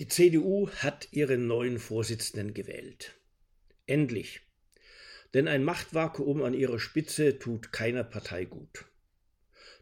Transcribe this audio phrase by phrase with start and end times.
[0.00, 3.20] Die CDU hat ihren neuen Vorsitzenden gewählt.
[3.86, 4.40] Endlich.
[5.34, 8.86] Denn ein Machtvakuum an ihrer Spitze tut keiner Partei gut.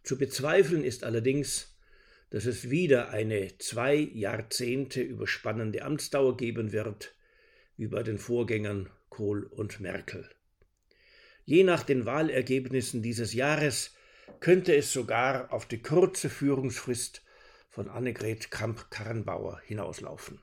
[0.03, 1.79] Zu bezweifeln ist allerdings,
[2.31, 7.15] dass es wieder eine zwei Jahrzehnte überspannende Amtsdauer geben wird,
[7.77, 10.29] wie bei den Vorgängern Kohl und Merkel.
[11.45, 13.95] Je nach den Wahlergebnissen dieses Jahres
[14.41, 17.23] könnte es sogar auf die kurze Führungsfrist
[17.79, 20.43] von Annegret Kramp-Karrenbauer hinauslaufen.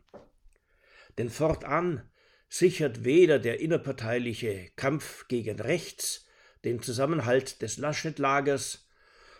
[1.18, 2.10] Denn fortan
[2.48, 6.28] sichert weder der innerparteiliche Kampf gegen rechts
[6.64, 8.88] den Zusammenhalt des Laschet-Lagers,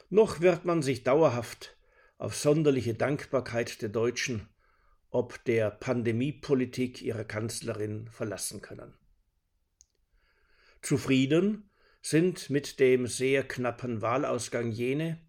[0.10, 1.78] noch wird man sich dauerhaft
[2.18, 4.50] auf sonderliche Dankbarkeit der Deutschen
[5.10, 8.94] ob der Pandemiepolitik ihrer Kanzlerin verlassen können.
[10.82, 11.70] Zufrieden
[12.02, 15.25] sind mit dem sehr knappen Wahlausgang jene,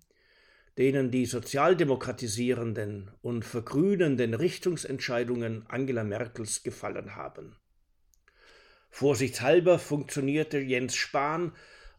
[0.79, 7.57] denen die sozialdemokratisierenden und vergrünenden Richtungsentscheidungen Angela Merkels gefallen haben.
[8.91, 11.53] Vorsichtshalber funktionierte Jens Spahn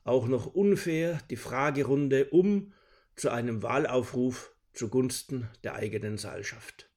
[0.03, 2.73] auch noch unfair die Fragerunde um
[3.15, 6.89] zu einem Wahlaufruf zugunsten der eigenen Saalschaft.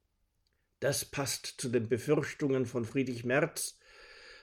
[0.80, 3.78] Das passt zu den Befürchtungen von Friedrich Merz,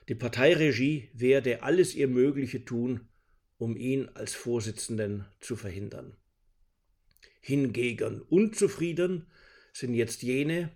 [0.09, 3.09] die Parteiregie werde alles ihr Mögliche tun,
[3.57, 6.15] um ihn als Vorsitzenden zu verhindern.
[7.47, 9.25] Hingegen unzufrieden
[9.71, 10.69] sind jetzt jene,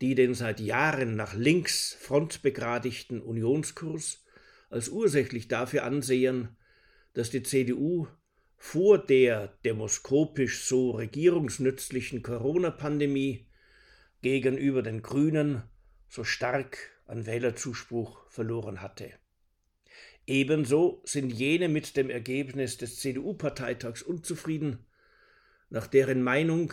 [0.00, 4.24] die den seit Jahren nach links frontbegradigten Unionskurs
[4.70, 6.56] als ursächlich dafür ansehen,
[7.14, 8.06] dass die CDU
[8.56, 13.48] vor der demoskopisch so regierungsnützlichen Corona-Pandemie
[14.22, 15.64] gegenüber den Grünen
[16.08, 19.14] so stark an Wählerzuspruch verloren hatte.
[20.28, 24.84] Ebenso sind jene mit dem Ergebnis des CDU-Parteitags unzufrieden,
[25.70, 26.72] nach deren Meinung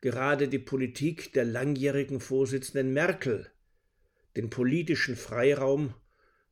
[0.00, 3.50] gerade die Politik der langjährigen Vorsitzenden Merkel
[4.36, 5.94] den politischen Freiraum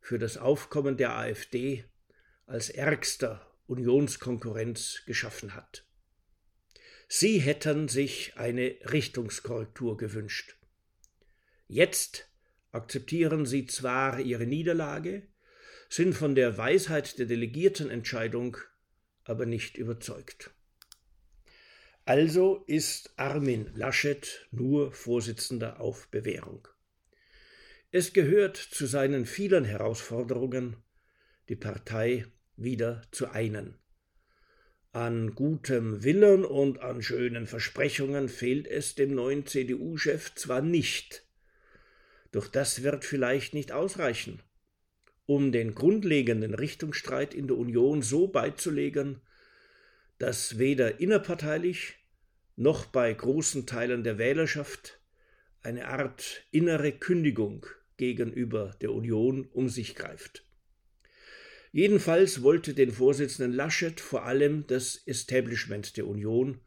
[0.01, 1.85] für das Aufkommen der AfD
[2.47, 5.85] als ärgster Unionskonkurrenz geschaffen hat.
[7.09, 10.57] Sie hätten sich eine Richtungskorrektur gewünscht.
[11.67, 12.31] Jetzt
[12.73, 15.27] akzeptieren sie zwar ihre Niederlage,
[15.89, 18.59] sind von der Weisheit der Delegiertenentscheidung
[19.25, 20.51] aber nicht überzeugt.
[22.09, 26.67] Also ist Armin Laschet nur Vorsitzender auf Bewährung.
[27.91, 30.77] Es gehört zu seinen vielen Herausforderungen,
[31.51, 32.25] die Partei
[32.57, 33.75] wieder zu einen.
[34.91, 41.27] An gutem Willen und an schönen Versprechungen fehlt es dem neuen CDU-Chef zwar nicht,
[42.33, 44.41] doch das wird vielleicht nicht ausreichen,
[45.27, 49.21] um den grundlegenden Richtungsstreit in der Union so beizulegen,
[50.19, 51.95] dass weder innerparteilich
[52.57, 55.01] noch bei großen Teilen der Wählerschaft
[55.63, 60.45] eine Art innere Kündigung gegenüber der Union um sich greift.
[61.71, 66.61] Jedenfalls wollte den Vorsitzenden Laschet vor allem das Establishment der Union,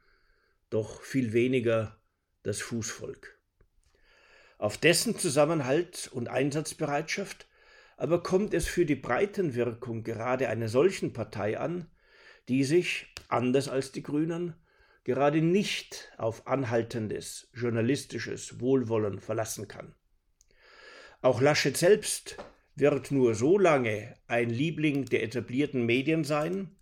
[0.69, 2.01] doch viel weniger
[2.44, 3.40] das Fußvolk.
[4.57, 7.47] Auf dessen Zusammenhalt und Einsatzbereitschaft
[7.97, 11.88] aber kommt es für die Breitenwirkung gerade einer solchen Partei an,
[12.50, 14.55] die sich, anders als die Grünen,
[15.03, 19.95] gerade nicht auf anhaltendes journalistisches Wohlwollen verlassen kann.
[21.21, 22.37] Auch Laschet selbst
[22.75, 26.75] wird nur so lange ein Liebling der etablierten Medien sein,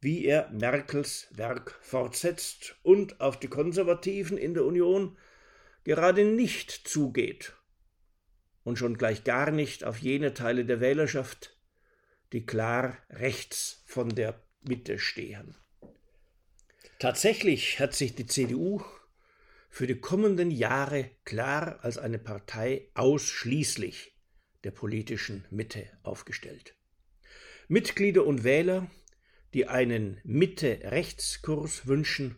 [0.00, 5.16] wie er Merkels Werk fortsetzt und auf die Konservativen in der Union
[5.84, 7.54] gerade nicht zugeht
[8.64, 11.56] und schon gleich gar nicht auf jene Teile der Wählerschaft,
[12.32, 15.56] die klar rechts von der Mitte stehen.
[17.02, 18.80] Tatsächlich hat sich die CDU
[19.68, 24.16] für die kommenden Jahre klar als eine Partei ausschließlich
[24.62, 26.76] der politischen Mitte aufgestellt.
[27.66, 28.88] Mitglieder und Wähler,
[29.52, 32.36] die einen Mitte-Rechtskurs wünschen,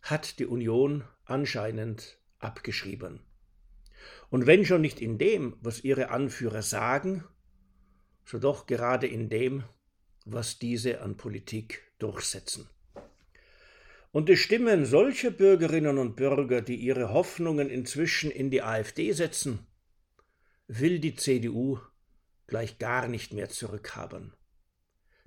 [0.00, 3.20] hat die Union anscheinend abgeschrieben.
[4.30, 7.24] Und wenn schon nicht in dem, was ihre Anführer sagen,
[8.24, 9.64] so doch gerade in dem,
[10.24, 12.70] was diese an Politik durchsetzen.
[14.10, 19.66] Und die Stimmen solcher Bürgerinnen und Bürger, die ihre Hoffnungen inzwischen in die AfD setzen,
[20.66, 21.78] will die CDU
[22.46, 24.34] gleich gar nicht mehr zurückhaben.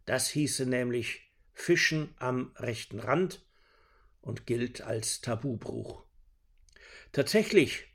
[0.06, 3.46] Das hieße nämlich Fischen am rechten Rand
[4.22, 6.04] und gilt als Tabubruch.
[7.12, 7.88] Tatsächlich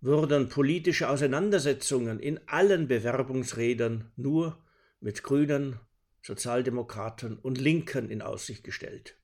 [0.00, 4.62] wurden politische Auseinandersetzungen in allen Bewerbungsrädern nur
[5.00, 5.78] mit Grünen,
[6.22, 9.16] Sozialdemokraten und Linken in Aussicht gestellt.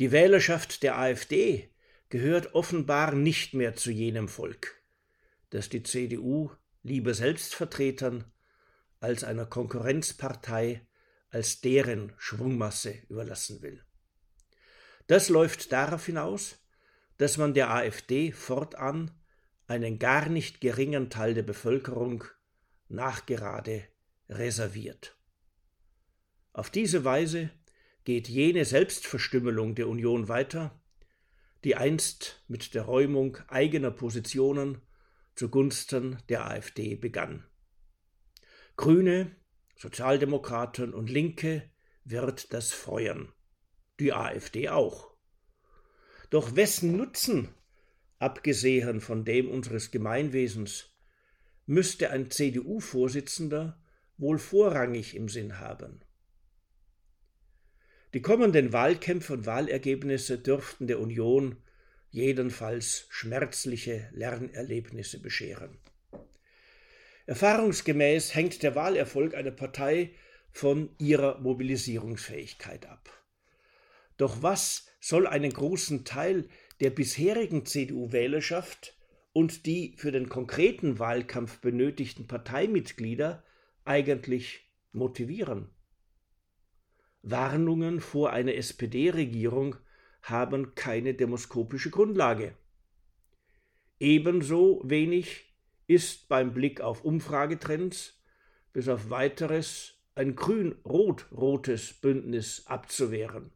[0.00, 1.68] Die Wählerschaft der AfD
[2.08, 4.82] gehört offenbar nicht mehr zu jenem Volk,
[5.50, 6.50] das die CDU
[6.82, 8.24] lieber Selbstvertretern
[8.98, 10.86] als einer Konkurrenzpartei
[11.28, 13.84] als deren Schwungmasse überlassen will.
[15.06, 16.58] Das läuft darauf hinaus,
[17.18, 19.10] dass man der AfD fortan
[19.66, 22.24] einen gar nicht geringen Teil der Bevölkerung
[22.88, 23.86] nachgerade
[24.30, 25.18] reserviert.
[26.54, 27.50] Auf diese Weise
[28.04, 30.80] geht jene Selbstverstümmelung der Union weiter,
[31.64, 34.80] die einst mit der Räumung eigener Positionen
[35.34, 37.44] zugunsten der AfD begann.
[38.76, 39.36] Grüne,
[39.76, 41.70] Sozialdemokraten und Linke
[42.04, 43.32] wird das freuen,
[43.98, 45.14] die AfD auch.
[46.30, 47.48] Doch wessen Nutzen,
[48.18, 50.94] abgesehen von dem unseres Gemeinwesens,
[51.66, 53.82] müsste ein CDU-Vorsitzender
[54.16, 56.00] wohl vorrangig im Sinn haben?
[58.12, 61.56] Die kommenden Wahlkämpfe und Wahlergebnisse dürften der Union
[62.10, 65.78] jedenfalls schmerzliche Lernerlebnisse bescheren.
[67.26, 70.10] Erfahrungsgemäß hängt der Wahlerfolg einer Partei
[70.50, 73.08] von ihrer Mobilisierungsfähigkeit ab.
[74.16, 76.48] Doch was soll einen großen Teil
[76.80, 78.96] der bisherigen CDU-Wählerschaft
[79.32, 83.44] und die für den konkreten Wahlkampf benötigten Parteimitglieder
[83.84, 85.70] eigentlich motivieren?
[87.22, 89.76] Warnungen vor einer SPD-Regierung
[90.22, 92.54] haben keine demoskopische Grundlage.
[93.98, 95.54] Ebenso wenig
[95.86, 98.20] ist beim Blick auf Umfragetrends
[98.72, 103.52] bis auf weiteres ein grün-rot-rotes Bündnis abzuwehren.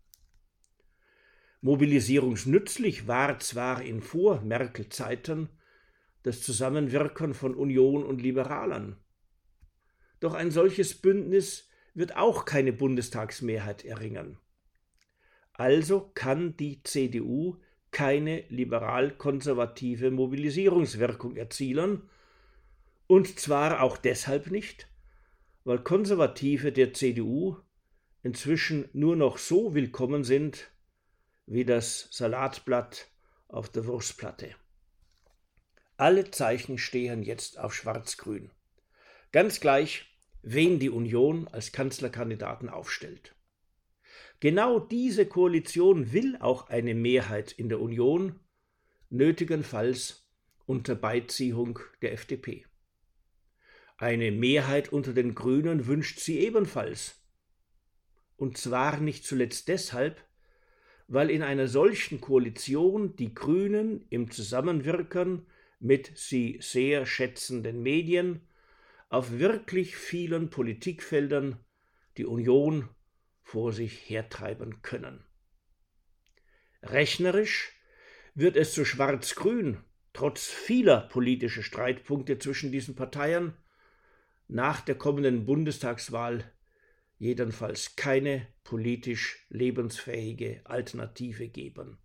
[1.60, 5.48] Mobilisierungsnützlich war zwar in Vor-Merkel-Zeiten
[6.22, 8.96] das Zusammenwirken von Union und Liberalen,
[10.20, 14.38] doch ein solches Bündnis wird auch keine Bundestagsmehrheit erringen.
[15.52, 17.56] Also kann die CDU
[17.92, 22.10] keine liberal-konservative Mobilisierungswirkung erzielen,
[23.06, 24.88] und zwar auch deshalb nicht,
[25.62, 27.56] weil Konservative der CDU
[28.22, 30.70] inzwischen nur noch so willkommen sind
[31.46, 33.08] wie das Salatblatt
[33.48, 34.54] auf der Wurstplatte.
[35.96, 38.50] Alle Zeichen stehen jetzt auf Schwarz-Grün.
[39.30, 40.13] Ganz gleich,
[40.44, 43.34] wen die Union als Kanzlerkandidaten aufstellt.
[44.40, 48.38] Genau diese Koalition will auch eine Mehrheit in der Union,
[49.08, 50.28] nötigenfalls
[50.66, 52.66] unter Beiziehung der FDP.
[53.96, 57.22] Eine Mehrheit unter den Grünen wünscht sie ebenfalls.
[58.36, 60.22] Und zwar nicht zuletzt deshalb,
[61.06, 65.46] weil in einer solchen Koalition die Grünen im Zusammenwirken
[65.78, 68.40] mit sie sehr schätzenden Medien
[69.14, 71.60] auf wirklich vielen Politikfeldern
[72.16, 72.88] die Union
[73.42, 75.24] vor sich hertreiben können.
[76.82, 77.70] Rechnerisch
[78.34, 79.78] wird es zu Schwarz-Grün,
[80.12, 83.54] trotz vieler politischer Streitpunkte zwischen diesen Parteien,
[84.48, 86.52] nach der kommenden Bundestagswahl
[87.16, 91.98] jedenfalls keine politisch lebensfähige Alternative geben.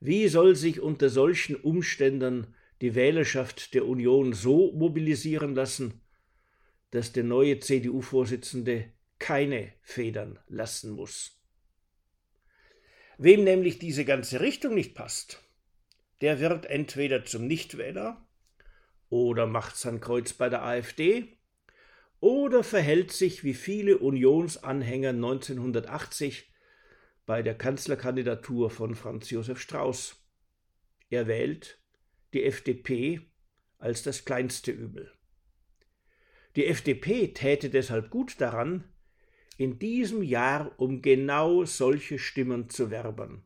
[0.00, 6.00] Wie soll sich unter solchen Umständen die Wählerschaft der Union so mobilisieren lassen,
[6.90, 11.42] dass der neue CDU-Vorsitzende keine Federn lassen muss.
[13.18, 15.42] Wem nämlich diese ganze Richtung nicht passt,
[16.20, 18.24] der wird entweder zum Nichtwähler
[19.08, 21.36] oder macht sein Kreuz bei der AfD
[22.20, 26.52] oder verhält sich wie viele Unionsanhänger 1980
[27.26, 30.16] bei der Kanzlerkandidatur von Franz Josef Strauß.
[31.10, 31.80] Er wählt
[32.34, 33.20] die FDP
[33.78, 35.12] als das kleinste Übel.
[36.56, 38.84] Die FDP täte deshalb gut daran,
[39.56, 43.44] in diesem Jahr um genau solche Stimmen zu werben.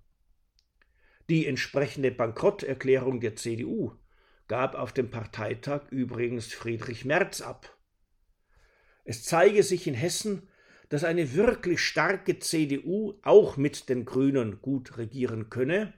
[1.29, 3.93] Die entsprechende Bankrotterklärung der CDU
[4.49, 7.79] gab auf dem Parteitag übrigens Friedrich Merz ab.
[9.05, 10.49] Es zeige sich in Hessen,
[10.89, 15.95] dass eine wirklich starke CDU auch mit den Grünen gut regieren könne,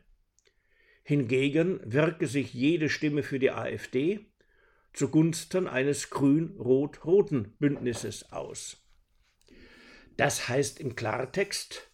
[1.06, 4.32] Hingegen wirke sich jede Stimme für die AfD
[4.94, 8.88] zugunsten eines grün-rot-roten Bündnisses aus.
[10.16, 11.90] Das heißt im Klartext,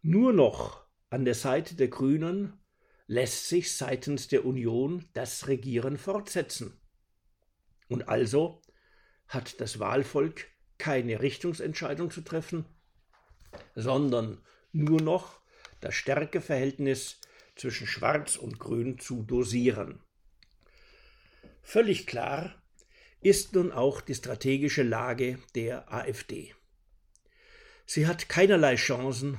[0.00, 2.58] nur noch an der Seite der Grünen
[3.06, 6.80] lässt sich seitens der Union das Regieren fortsetzen.
[7.88, 8.62] Und also
[9.26, 10.46] hat das Wahlvolk
[10.78, 12.64] keine Richtungsentscheidung zu treffen,
[13.74, 14.40] sondern
[14.72, 15.40] nur noch
[15.80, 17.19] das Stärkeverhältnis
[17.60, 20.00] zwischen Schwarz und Grün zu dosieren.
[21.62, 22.54] Völlig klar
[23.20, 26.54] ist nun auch die strategische Lage der AfD.
[27.84, 29.38] Sie hat keinerlei Chancen,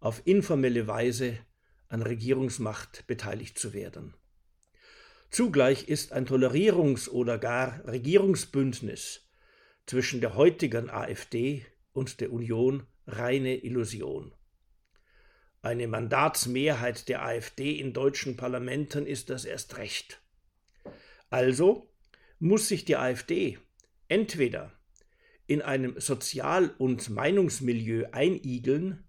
[0.00, 1.38] auf informelle Weise
[1.88, 4.14] an Regierungsmacht beteiligt zu werden.
[5.30, 9.30] Zugleich ist ein Tolerierungs- oder gar Regierungsbündnis
[9.86, 14.34] zwischen der heutigen AfD und der Union reine Illusion.
[15.64, 20.20] Eine Mandatsmehrheit der AfD in deutschen Parlamenten ist das erst recht.
[21.30, 21.88] Also
[22.40, 23.58] muss sich die AfD
[24.08, 24.72] entweder
[25.46, 29.04] in einem Sozial- und Meinungsmilieu einigeln,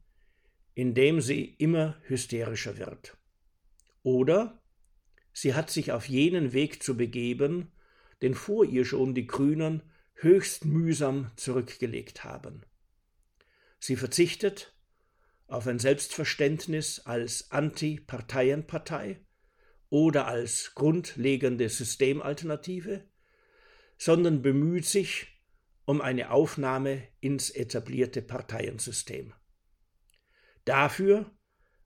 [0.76, 3.18] in dem sie immer hysterischer wird.
[4.04, 4.62] Oder
[5.32, 7.72] sie hat sich auf jenen Weg zu begeben,
[8.22, 9.82] den vor ihr schon die Grünen
[10.14, 12.62] höchst mühsam zurückgelegt haben.
[13.80, 14.73] Sie verzichtet
[15.54, 19.20] auf ein Selbstverständnis als Anti-Parteienpartei
[19.90, 23.08] oder als grundlegende Systemalternative,
[24.00, 25.28] sondern bemüht sich
[25.86, 29.36] um eine Aufnahme ins etablierte Parteiensystem.
[30.66, 31.30] Dafür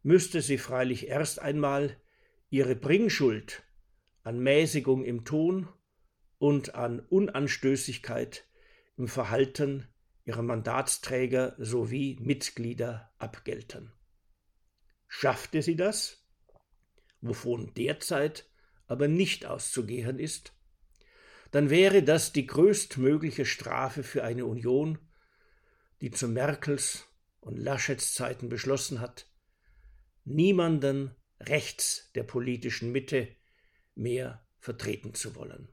[0.02, 2.00] müsste sie freilich erst einmal
[2.50, 3.64] ihre Bringschuld
[4.24, 5.68] an Mäßigung im Ton
[6.38, 8.48] und an Unanstößigkeit
[8.96, 9.90] im Verhalten
[10.28, 13.94] ihrer Mandatsträger sowie Mitglieder abgelten.
[15.08, 16.28] Schaffte sie das,
[17.22, 18.50] wovon derzeit
[18.88, 20.52] aber nicht auszugehen ist,
[21.52, 25.00] dann wäre das die größtmögliche Strafe für eine Union,
[26.02, 27.06] die zu Merkels
[27.40, 29.32] und Laschets Zeiten beschlossen hat,
[30.26, 33.34] niemanden rechts der politischen Mitte
[33.96, 35.70] mehr vertreten zu wollen.